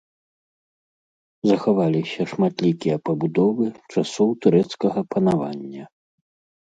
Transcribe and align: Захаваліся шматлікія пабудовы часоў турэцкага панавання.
Захаваліся 1.49 2.21
шматлікія 2.33 2.95
пабудовы 3.09 3.65
часоў 3.99 4.29
турэцкага 4.47 4.99
панавання. 5.13 5.83